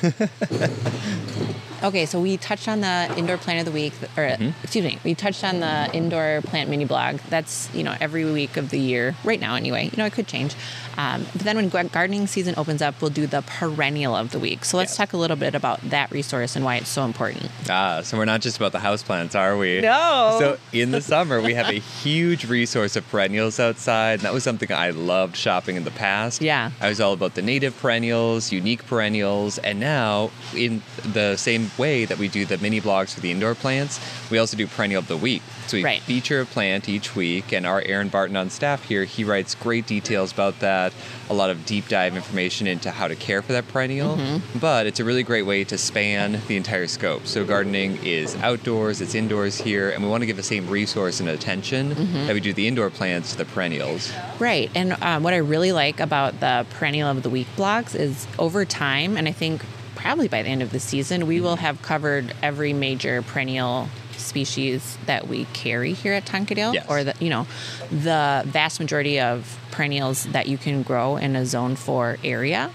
[1.86, 4.50] okay, so we touched on the indoor plant of the week, or Mm-hmm.
[4.62, 7.16] excuse me, we touched on the indoor plant mini blog.
[7.30, 9.84] That's you know every week of the year, right now anyway.
[9.84, 10.54] You know it could change,
[10.98, 14.64] um, but then when gardening season opens up, we'll do the perennial of the week.
[14.64, 17.50] So let's talk a little bit about that resource and why it's so important.
[17.70, 19.80] Ah, so we're not just about the houseplants, are we?
[19.80, 20.36] No.
[20.38, 24.14] So in the summer, we have a huge resource of perennials outside.
[24.14, 26.40] And that was something I loved shopping in the past.
[26.42, 26.70] Yeah.
[26.80, 32.04] I was all about the native perennials, unique perennials, and now in the same way
[32.04, 35.08] that we do the mini blogs for the indoor plants, we also do perennial of
[35.08, 35.42] the week.
[35.66, 36.02] So we Right.
[36.02, 39.86] feature a plant each week, and our Aaron Barton on staff here, he writes great
[39.86, 40.92] details about that,
[41.28, 44.16] a lot of deep dive information into how to care for that perennial.
[44.16, 44.58] Mm-hmm.
[44.58, 47.26] But it's a really great way to span the entire scope.
[47.26, 51.20] So gardening is outdoors, it's indoors here, and we want to give the same resource
[51.20, 52.26] and attention Mm-hmm.
[52.26, 54.12] that we do the indoor plants to the perennials.
[54.38, 54.70] Right.
[54.74, 58.64] And um, what I really like about the perennial of the week blogs is over
[58.64, 59.62] time, and I think
[60.06, 64.96] probably by the end of the season, we will have covered every major perennial species
[65.06, 66.86] that we carry here at Tonkadale, Yes.
[66.88, 67.44] or the you know,
[67.90, 72.70] the vast majority of perennials that you can grow in a zone four area.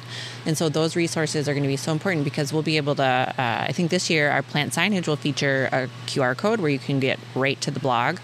[0.46, 3.04] And so those resources are going to be so important because we'll be able to.
[3.04, 3.34] Uh,
[3.70, 7.00] I think this year our plant signage will feature a QR code where you can
[7.00, 8.18] get right to the blog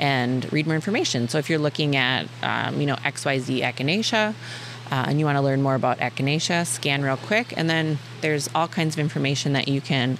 [0.00, 1.28] and read more information.
[1.28, 4.34] So if you're looking at, um, you know, XYZ echinacea,
[4.90, 8.48] uh, and you want to learn more about echinacea, scan real quick, and then there's
[8.54, 10.18] all kinds of information that you can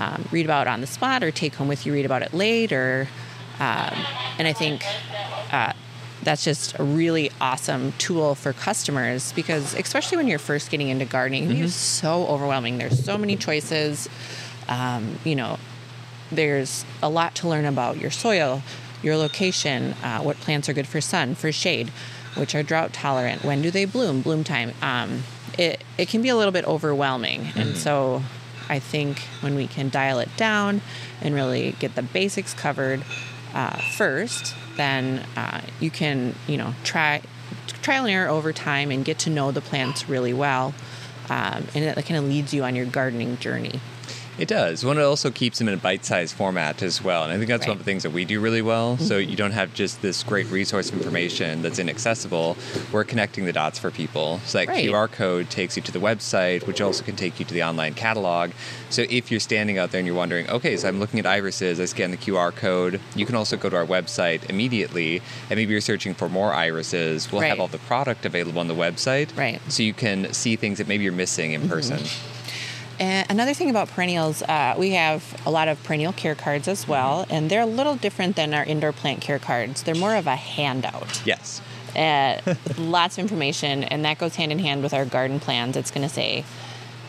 [0.00, 3.08] um, read about on the spot or take home with you, read about it later.
[3.60, 3.94] Um,
[4.38, 4.84] and I think
[5.52, 5.72] uh,
[6.22, 11.04] that's just a really awesome tool for customers because, especially when you're first getting into
[11.04, 12.78] gardening, it's so overwhelming.
[12.78, 14.08] There's so many choices.
[14.68, 15.58] Um, you know,
[16.30, 18.62] there's a lot to learn about your soil,
[19.02, 21.90] your location, uh, what plants are good for sun, for shade,
[22.38, 24.72] which are drought tolerant, when do they bloom, bloom time.
[24.80, 25.24] Um,
[25.58, 27.48] it, it can be a little bit overwhelming.
[27.56, 28.22] And so
[28.68, 30.80] I think when we can dial it down
[31.20, 33.02] and really get the basics covered
[33.54, 37.22] uh, first, then uh, you can, you know, try
[37.82, 40.74] trial and error over time and get to know the plants really well.
[41.30, 43.80] Um, and it kind of leads you on your gardening journey.
[44.38, 44.84] It does.
[44.84, 47.66] One, it also keeps them in a bite-sized format as well, and I think that's
[47.66, 48.96] one of the things that we do really well.
[48.98, 49.30] So mm-hmm.
[49.30, 52.56] you don't have just this great resource information that's inaccessible.
[52.92, 54.40] We're connecting the dots for people.
[54.44, 54.84] So that Right.
[54.84, 57.94] QR code takes you to the website, which also can take you to the online
[57.94, 58.50] catalog.
[58.90, 61.80] So if you're standing out there and you're wondering, okay, so I'm looking at irises,
[61.80, 63.00] I scan the QR code.
[63.16, 67.30] You can also go to our website immediately, and maybe you're searching for more irises.
[67.32, 69.60] We'll have all the product available on the website, Right.
[69.68, 71.70] So you can see things that maybe you're missing in mm-hmm.
[71.70, 71.98] person.
[73.00, 76.88] And another thing about perennials, uh, we have a lot of perennial care cards as
[76.88, 79.82] well, and they're a little different than our indoor plant care cards.
[79.82, 81.22] They're more of a handout.
[81.24, 81.60] Yes.
[81.94, 82.40] Uh,
[82.78, 85.76] lots of information, and that goes hand in hand with our garden plans.
[85.76, 86.44] It's going to say,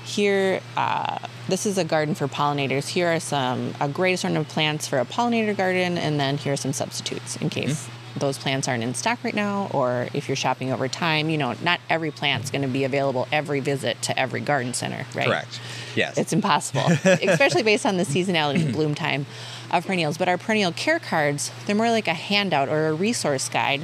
[0.04, 2.88] here, uh, this is a garden for pollinators.
[2.88, 6.54] Here are some a great assortment of plants for a pollinator garden, and then here
[6.54, 10.36] are some substitutes in case those plants aren't in stock right now, or if you're
[10.36, 11.30] shopping over time.
[11.30, 15.06] You know, not every plant's going to be available every visit to every garden center,
[15.16, 15.28] right?
[15.28, 15.60] Correct.
[15.96, 16.18] Yes.
[16.18, 19.26] It's impossible, especially based on the seasonality and bloom time
[19.72, 20.18] of perennials.
[20.18, 23.84] But our perennial care cards, they're more like a handout or a resource guide.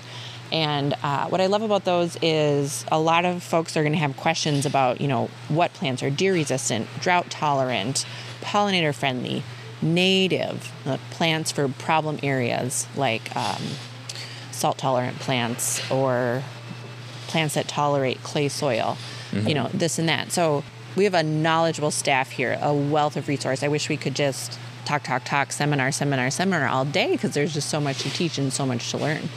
[0.51, 3.99] And uh, what I love about those is a lot of folks are going to
[3.99, 8.05] have questions about, you know, what plants are deer resistant, drought tolerant,
[8.41, 9.43] pollinator friendly,
[9.81, 13.61] native uh, plants for problem areas like um,
[14.51, 16.43] salt tolerant plants or
[17.27, 18.97] plants that tolerate clay soil,
[19.33, 20.31] you know, this and that.
[20.31, 20.63] So
[20.95, 23.63] we have a knowledgeable staff here, a wealth of resource.
[23.63, 27.53] I wish we could just talk, talk, talk, seminar, seminar, seminar all day because there's
[27.53, 29.29] just so much to teach and so much to learn.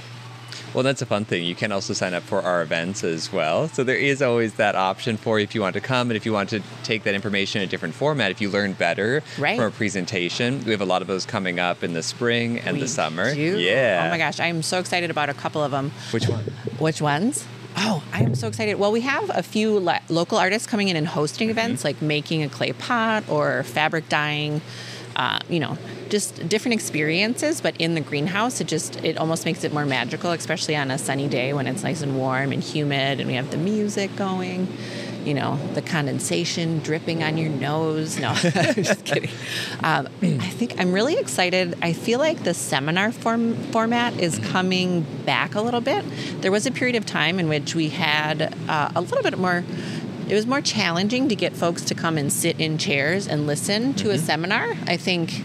[0.75, 1.45] Well, that's a fun thing.
[1.45, 3.69] You can also sign up for our events as well.
[3.69, 6.33] So there is always that option for if you want to come and if you
[6.35, 9.57] want to take that information in a different format, if you learn better Right.
[9.57, 10.63] from a presentation.
[10.65, 13.35] We have a lot of those coming up in the spring and We the summer.
[13.35, 13.59] do.
[13.59, 14.05] Yeah.
[14.07, 15.91] Oh my gosh, I am so excited about a couple of them.
[16.11, 16.45] Which one?
[16.79, 17.47] Which ones?
[17.81, 18.75] Oh, I am so excited.
[18.75, 22.43] Well, we have a few lo- local artists coming in and hosting events like making
[22.43, 24.61] a clay pot or fabric dyeing.
[25.15, 29.63] Uh, you know, just different experiences, but in the greenhouse, it just it almost makes
[29.63, 33.21] it more magical, especially on a sunny day when it's nice and warm and humid,
[33.21, 34.67] and we have the music going.
[35.25, 38.19] You know, the condensation dripping on your nose.
[38.19, 39.31] No, just kidding.
[39.83, 41.77] Um, I think I'm really excited.
[41.83, 46.05] I feel like the seminar form format is coming back a little bit.
[46.41, 49.65] There was a period of time in which we had uh, a little bit more
[50.29, 53.95] it was more challenging to get folks to come and sit in chairs and listen
[53.95, 54.75] to a seminar.
[54.87, 55.43] I think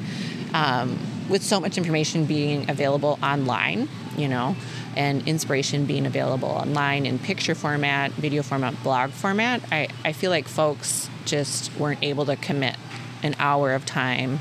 [0.54, 4.58] um, with so much information being available online, you know,
[4.96, 10.32] and inspiration being available online in picture format, video format, blog format, I, I feel
[10.32, 12.76] like folks just weren't able to commit
[13.22, 14.40] an hour of time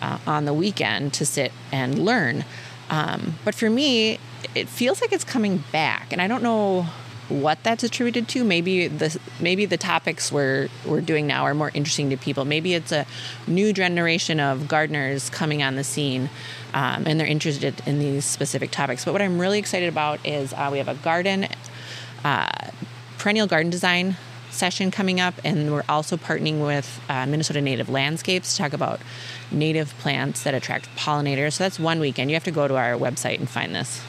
[0.00, 2.44] uh, on the weekend to sit and learn.
[2.90, 4.18] Um, but for me,
[4.54, 6.86] it feels like it's coming back, and I don't know
[7.28, 8.44] what that's attributed to.
[8.44, 12.44] Maybe the maybe the topics we're we're doing now are more interesting to people.
[12.44, 13.06] Maybe it's a
[13.46, 16.30] new generation of gardeners coming on the scene,
[16.74, 19.04] um, and they're interested in these specific topics.
[19.04, 21.48] But what I'm really excited about is uh, we have a garden
[22.24, 22.48] uh,
[23.18, 24.16] perennial garden design
[24.50, 29.00] session coming up, and we're also partnering with uh, Minnesota Native Landscapes to talk about
[29.50, 31.54] native plants that attract pollinators.
[31.54, 32.30] So that's one weekend.
[32.30, 34.02] You have to go to our website and find this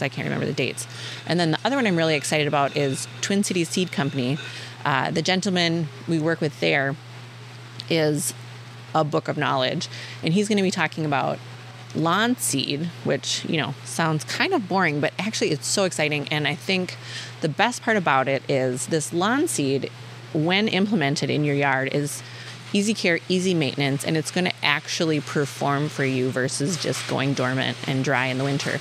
[0.00, 0.86] because I can't remember the dates.
[1.26, 4.38] And then the other one I'm really excited about is Twin Cities Seed Company.
[4.84, 6.96] Uh, the gentleman we work with there
[7.88, 8.32] is
[8.94, 9.88] a book of knowledge,
[10.22, 11.38] and he's going to be talking about
[11.94, 16.26] lawn seed, which you know sounds kind of boring, but actually it's so exciting.
[16.28, 16.96] And I think
[17.40, 19.90] the best part about it is this lawn seed,
[20.32, 22.22] when implemented in your yard, is
[22.72, 27.34] easy care, easy maintenance, and it's going to actually perform for you versus just going
[27.34, 28.80] dormant and dry in the winter.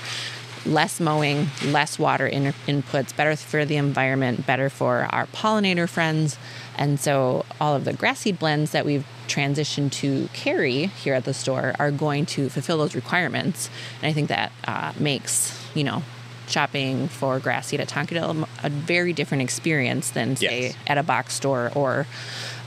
[0.65, 6.37] Less mowing, less water in- inputs, better for the environment, better for our pollinator friends.
[6.77, 11.23] And so, all of the grass seed blends that we've transitioned to carry here at
[11.25, 13.69] the store are going to fulfill those requirements.
[14.01, 16.03] And I think that uh, makes, you know,
[16.47, 20.75] shopping for grass seed at Tonkadale a very different experience than, say, Yes.
[20.87, 22.07] at a box store or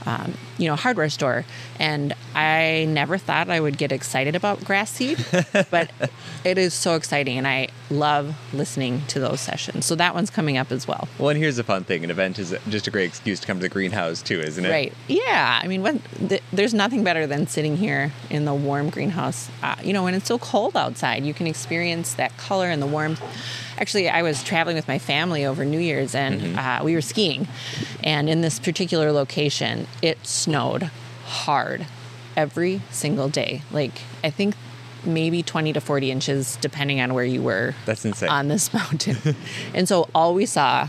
[0.05, 1.45] um, you know hardware store
[1.79, 5.23] and i never thought i would get excited about grass seed
[5.71, 5.91] but
[6.43, 10.57] it is so exciting and i love listening to those sessions so that one's coming
[10.57, 13.05] up as well Well, and here's a fun thing: an event is just a great
[13.05, 14.69] excuse to come to the greenhouse too, isn't it?
[14.69, 14.93] Right.
[15.07, 15.59] Yeah.
[15.63, 15.95] I mean, what,
[16.29, 19.49] th- there's nothing better than sitting here in the warm greenhouse.
[19.61, 22.87] Uh, you know, when it's so cold outside, you can experience that color and the
[22.87, 23.21] warmth.
[23.77, 27.47] Actually, I was traveling with my family over New Year's and uh, we were skiing.
[28.03, 30.83] And in this particular location, it snowed
[31.25, 31.85] hard
[32.35, 33.61] every single day.
[33.71, 34.55] Like, I think
[35.05, 38.29] maybe 20 to 40 inches, depending on where you were That's insane.
[38.29, 39.17] on this mountain.
[39.73, 40.87] and so all we saw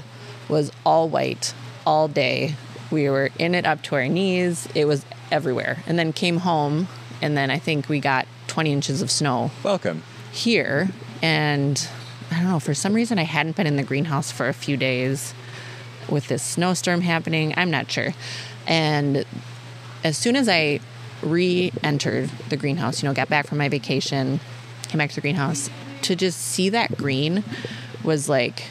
[0.49, 1.53] was all white
[1.87, 2.55] all day.
[2.91, 4.69] We were in it up to our knees.
[4.75, 5.83] It was everywhere.
[5.87, 6.87] And then came home,
[7.21, 10.03] and then I think we got 20 inches of snow Welcome.
[10.33, 10.91] here.
[11.23, 11.89] And
[12.31, 14.77] I don't know, for some reason, I hadn't been in the greenhouse for a few
[14.77, 15.35] days
[16.09, 17.55] with this snowstorm happening.
[17.57, 18.13] I'm not sure.
[18.67, 19.25] And
[20.03, 20.81] as soon as I
[21.23, 24.41] re entered the greenhouse, you know, got back from my vacation,
[24.89, 25.71] came back to the greenhouse,
[26.03, 27.45] to just see that green
[28.03, 28.65] was like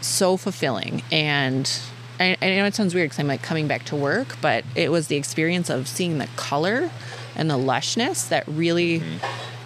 [0.00, 1.02] so fulfilling.
[1.10, 1.70] And
[2.18, 4.90] I, I know it sounds weird because I'm like coming back to work, but it
[4.90, 6.90] was the experience of seeing the color
[7.34, 9.02] and the lushness that really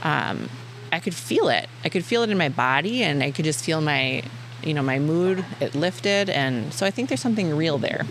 [0.03, 0.49] um,
[0.93, 1.69] I could feel it.
[1.85, 4.23] I could feel it in my body, and I could just feel my,
[4.63, 5.45] you know, my mood.
[5.61, 8.07] It lifted, and so I think there's something real there.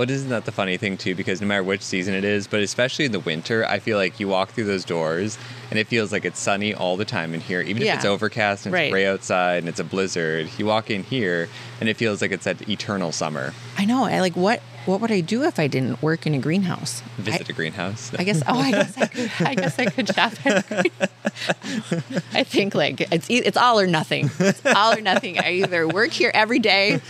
[0.00, 1.14] Well, isn't that the funny thing too?
[1.14, 4.18] Because no matter which season it is, but especially in the winter, I feel like
[4.18, 5.36] you walk through those doors
[5.68, 7.60] and it feels like it's sunny all the time in here.
[7.60, 7.90] Even Yeah.
[7.92, 8.84] if it's overcast and Right.
[8.84, 11.50] it's gray outside and it's a blizzard, you walk in here
[11.82, 13.52] and it feels like it's that eternal summer.
[13.76, 14.04] I know.
[14.06, 14.62] I like what.
[14.86, 17.02] What would I do if I didn't work in a greenhouse?
[17.18, 18.10] Visit a greenhouse.
[18.18, 18.42] I guess.
[18.48, 19.30] Oh, I guess I could.
[19.40, 20.64] I guess I could shop at.
[20.70, 22.02] a greenhouse.
[22.32, 24.30] I think like it's it's all or nothing.
[24.40, 25.38] It's all or nothing.
[25.38, 27.02] I either work here every day,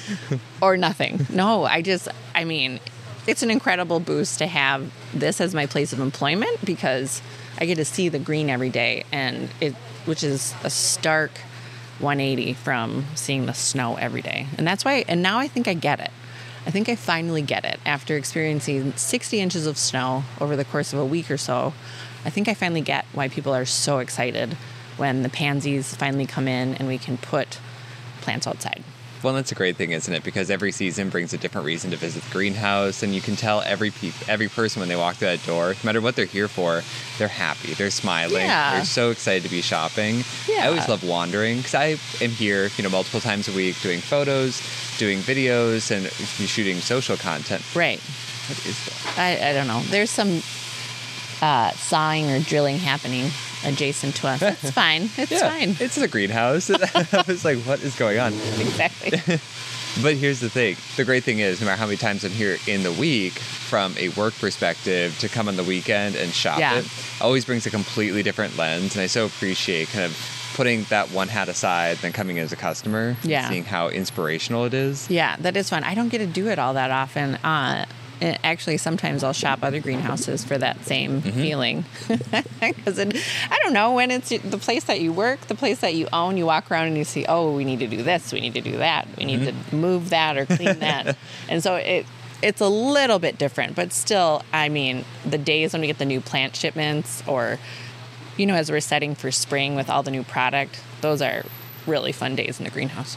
[0.60, 1.24] or nothing.
[1.30, 2.08] No, I just.
[2.40, 2.80] I mean,
[3.26, 7.20] it's an incredible boost to have this as my place of employment because
[7.58, 9.74] I get to see the green every day, and it,
[10.06, 11.32] which is a stark
[11.98, 14.46] 180 from seeing the snow every day.
[14.56, 15.04] And that's why.
[15.06, 16.10] And now I think I get it.
[16.64, 20.94] I think I finally get it after experiencing 60 inches of snow over the course
[20.94, 21.74] of a week or so.
[22.24, 24.54] I think I finally get why people are so excited
[24.96, 27.58] when the pansies finally come in and we can put
[28.22, 28.82] plants outside.
[29.22, 30.24] Well, that's a great thing, isn't it?
[30.24, 33.60] Because every season brings a different reason to visit the greenhouse, and you can tell
[33.62, 36.48] every pe- every person when they walk through that door, no matter what they're here
[36.48, 36.82] for,
[37.18, 38.76] they're happy, they're smiling, Yeah.
[38.76, 40.24] they're so excited to be shopping.
[40.48, 44.00] I always love wandering because I am here, you know, multiple times a week doing
[44.00, 44.62] photos,
[44.98, 46.06] doing videos, and
[46.48, 47.62] shooting social content.
[47.74, 48.00] Right.
[48.48, 49.18] What is that?
[49.18, 49.80] I, I don't know.
[49.90, 50.42] There's some
[51.42, 53.30] uh, sawing or drilling happening
[53.64, 54.42] adjacent to us.
[54.42, 55.10] It's fine.
[55.18, 55.76] It's yeah, fine.
[55.80, 56.70] it's the greenhouse.
[57.14, 58.32] I was like, what is going on?
[58.58, 59.12] exactly.
[60.02, 60.76] But here's the thing.
[60.96, 63.94] The great thing is, no matter how many times I'm here in the week, from
[63.98, 66.78] a work perspective, to come on the weekend and shop Yeah.
[66.78, 66.86] it,
[67.20, 68.94] always brings a completely different lens.
[68.94, 70.16] And I so appreciate kind of
[70.54, 73.48] putting that one hat aside, then coming in as a customer, Yeah.
[73.48, 75.10] seeing how inspirational it is.
[75.10, 75.82] Yeah, that is fun.
[75.84, 77.34] I don't get to do it all that often.
[77.36, 77.86] Uh,
[78.20, 81.40] and actually, sometimes I'll shop other greenhouses for that same mm-hmm.
[81.40, 81.84] feeling.
[82.60, 86.08] Because I don't know when it's the place that you work, the place that you
[86.12, 86.36] own.
[86.36, 88.60] You walk around and you see, oh, we need to do this, we need to
[88.60, 89.76] do that, we need to mm-hmm.
[89.76, 91.16] move that or clean that,
[91.48, 92.04] and so it
[92.42, 93.74] it's a little bit different.
[93.74, 97.58] But still, I mean, the days when we get the new plant shipments, or
[98.36, 101.44] you know, as we're setting for spring with all the new product, those are
[101.86, 103.16] really fun days in the greenhouse.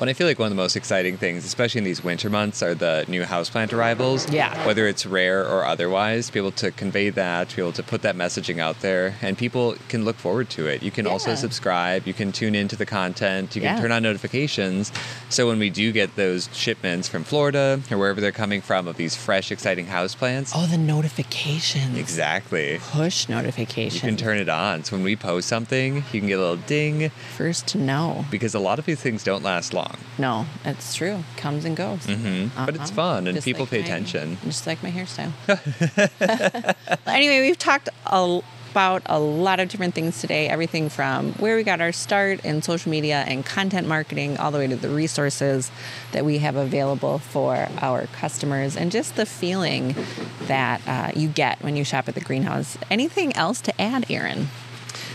[0.00, 2.62] But I feel like one of the most exciting things, especially in these winter months,
[2.62, 4.28] are the new houseplant arrivals.
[4.32, 4.66] Yeah.
[4.66, 7.82] Whether it's rare or otherwise, to be able to convey that, to be able to
[7.82, 10.82] put that messaging out there, and people can look forward to it.
[10.82, 14.90] You can also subscribe, you can tune into the content, you can turn on notifications.
[15.28, 18.96] So when we do get those shipments from Florida or wherever they're coming from of
[18.96, 21.98] these fresh, exciting houseplants, Oh, the notifications.
[21.98, 22.78] exactly.
[22.80, 24.02] Push notifications.
[24.02, 24.82] You can turn it on.
[24.82, 28.24] So when we post something, you can get a little ding First to know.
[28.30, 29.89] because a lot of these things don't last long.
[30.18, 31.24] No, it's true.
[31.36, 32.04] Comes and goes.
[32.04, 32.94] hmm But it's Uh-huh.
[32.94, 34.38] fun and Just people like pay my- attention.
[34.44, 35.32] Just like my hairstyle.
[37.06, 41.62] anyway, we've talked a, about a lot of different things today everything from where we
[41.64, 45.70] got our start in social media and content marketing, all the way to the resources
[46.12, 49.94] that we have available for our customers, and just the feeling
[50.46, 52.76] that uh, you get when you shop at the greenhouse.
[52.90, 54.48] Anything else to add, Aaron?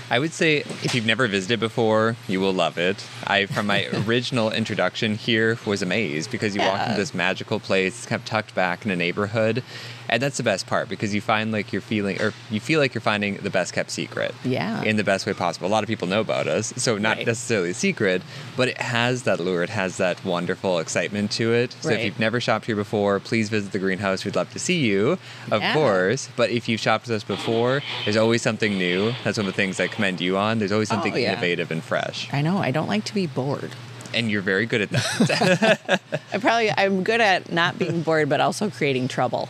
[0.09, 3.05] I would say if you've never visited before, you will love it.
[3.25, 8.05] I, from my original introduction here, was amazed because you walk into this magical place,
[8.05, 9.63] kind of tucked back in a neighborhood,
[10.09, 12.93] and that's the best part because you find like you're feeling or you feel like
[12.93, 14.83] you're finding the best kept secret yeah.
[14.83, 15.67] in the best way possible.
[15.67, 17.27] A lot of people know about us so not right.
[17.27, 18.21] necessarily a secret
[18.55, 21.75] but it has that lure it has that wonderful excitement to it.
[21.81, 21.99] So right.
[21.99, 24.25] if you've never shopped here before please visit the greenhouse.
[24.25, 25.17] We'd love to see you
[25.51, 25.73] of yeah.
[25.73, 26.29] course.
[26.35, 29.13] But if you've shopped with us before there's always something new.
[29.23, 30.59] That's one of the things i commend you on.
[30.59, 31.31] There's always oh, something oh, yeah.
[31.33, 32.31] innovative and fresh.
[32.33, 32.57] I know.
[32.57, 33.71] I don't like to be bored
[34.15, 36.01] and you're very good at that.
[36.33, 39.49] I probably I'm good at not being bored, but also creating trouble.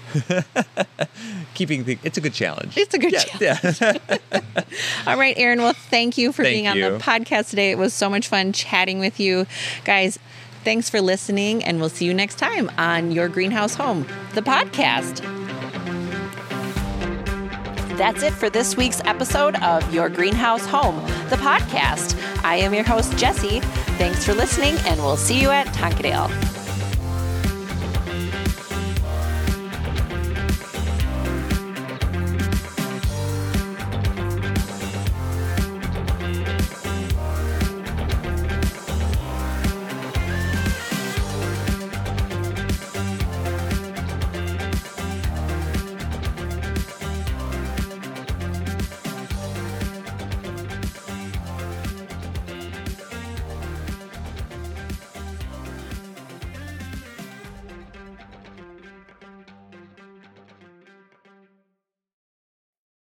[1.53, 2.77] Keeping the, it's a good challenge.
[2.77, 3.79] It's a good yeah, challenge.
[3.81, 4.41] Yeah.
[5.07, 5.59] All right, Aaron.
[5.59, 6.89] Well, thank you for thank being on you.
[6.91, 7.71] the podcast today.
[7.71, 9.45] It was so much fun chatting with you,
[9.85, 10.19] guys.
[10.63, 15.21] Thanks for listening, and we'll see you next time on Your Greenhouse Home, the podcast.
[17.97, 20.97] That's it for this week's episode of Your Greenhouse Home,
[21.29, 22.19] the podcast.
[22.43, 23.61] I am your host, Jessie.
[23.97, 26.44] Thanks for listening, and we'll see you at Tonkadale.